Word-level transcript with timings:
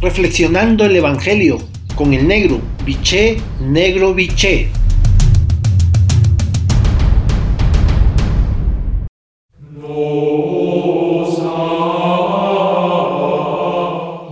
reflexionando 0.00 0.86
el 0.86 0.96
Evangelio 0.96 1.58
con 1.94 2.14
el 2.14 2.26
negro, 2.26 2.58
biché, 2.86 3.36
negro, 3.60 4.14
biché. 4.14 4.70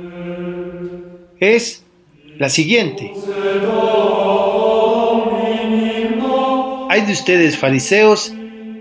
es 1.39 1.83
la 2.37 2.49
siguiente. 2.49 3.13
Hay 6.89 7.01
de 7.01 7.11
ustedes 7.11 7.57
fariseos 7.57 8.33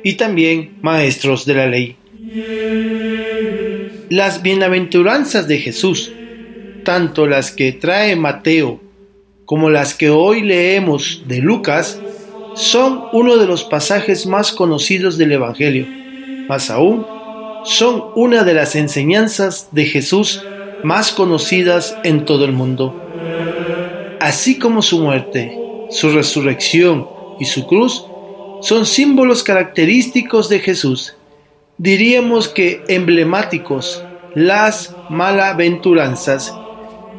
y 0.03 0.15
también 0.15 0.77
maestros 0.83 1.47
de 1.47 1.55
la 1.55 1.67
ley. 1.67 1.97
Las 4.11 4.43
bienaventuranzas 4.43 5.49
de 5.49 5.59
Jesús, 5.59 6.13
tanto 6.85 7.27
las 7.27 7.51
que 7.51 7.73
trae 7.73 8.17
Mateo 8.17 8.81
como 9.45 9.71
las 9.71 9.95
que 9.95 10.11
hoy 10.11 10.43
leemos 10.43 11.25
de 11.27 11.39
Lucas, 11.39 12.01
son 12.55 13.05
uno 13.13 13.37
de 13.37 13.47
los 13.47 13.65
pasajes 13.65 14.27
más 14.27 14.53
conocidos 14.53 15.17
del 15.19 15.33
Evangelio. 15.33 15.87
Más 16.49 16.71
aún, 16.71 17.07
son 17.65 18.05
una 18.15 18.45
de 18.45 18.55
las 18.55 18.77
enseñanzas 18.77 19.69
de 19.73 19.87
Jesús 19.87 20.43
más 20.83 21.13
conocidas 21.13 21.97
en 22.05 22.25
todo 22.25 22.45
el 22.45 22.53
mundo. 22.53 22.95
Así 24.23 24.57
como 24.57 24.83
su 24.83 25.01
muerte, 25.01 25.59
su 25.91 26.11
resurrección 26.11 27.09
y 27.41 27.45
su 27.45 27.67
cruz 27.67 28.07
son 28.61 28.87
símbolos 28.87 29.43
característicos 29.43 30.49
de 30.49 30.61
Jesús, 30.61 31.17
diríamos 31.77 32.47
que 32.47 32.85
emblemáticos, 32.87 34.05
las 34.37 34.95
malaventuranzas 35.11 36.55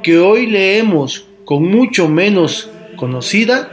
que 0.01 0.17
hoy 0.17 0.47
leemos 0.47 1.25
con 1.43 1.69
mucho 1.69 2.07
menos 2.07 2.69
conocida, 2.95 3.69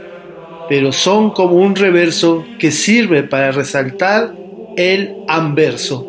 pero 0.67 0.91
son 0.91 1.31
como 1.31 1.55
un 1.55 1.77
reverso 1.77 2.43
que 2.59 2.69
sirve 2.69 3.23
para 3.23 3.53
resaltar 3.53 4.35
el 4.75 5.15
anverso. 5.29 6.05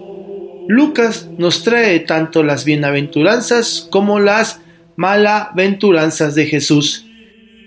Lucas 0.67 1.29
nos 1.39 1.63
trae 1.63 2.01
tanto 2.01 2.43
las 2.43 2.65
bienaventuranzas 2.65 3.87
como 3.91 4.19
las 4.19 4.61
malaventuranzas 4.97 6.35
de 6.35 6.47
Jesús. 6.47 7.07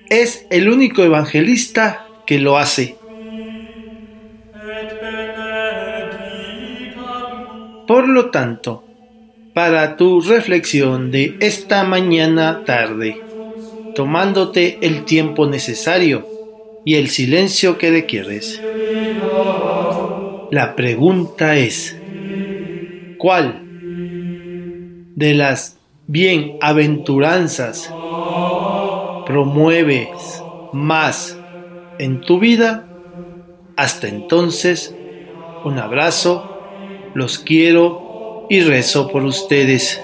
Es 0.10 0.46
el 0.50 0.70
único 0.70 1.04
evangelista 1.04 2.08
que 2.26 2.40
lo 2.40 2.58
hace. 2.58 2.98
Por 7.88 8.08
lo 8.08 8.32
tanto, 8.32 8.84
para 9.54 9.96
tu 9.96 10.22
reflexión 10.22 11.12
de 11.12 11.38
esta 11.40 11.84
mañana 11.84 12.64
tarde, 12.66 13.22
tomándote 13.96 14.80
el 14.82 15.06
tiempo 15.06 15.48
necesario 15.48 16.28
y 16.84 16.96
el 16.96 17.10
silencio 17.10 17.78
que 17.78 17.92
requieres, 17.92 18.62
la 20.52 20.76
pregunta 20.76 21.58
es, 21.58 21.96
¿cuál 23.18 23.62
de 25.16 25.34
las 25.34 25.78
bienaventuranzas 26.08 27.92
promueves 29.26 30.08
más 30.74 31.38
en 32.00 32.22
tu 32.22 32.40
vida? 32.40 32.88
Hasta 33.76 34.08
entonces, 34.08 34.96
un 35.64 35.80
abrazo, 35.80 36.46
los 37.14 37.40
quiero 37.40 38.46
y 38.50 38.62
rezo 38.62 39.10
por 39.10 39.24
ustedes. 39.24 40.02